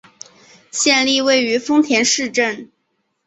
[0.71, 2.71] 县莅位于丰田市镇。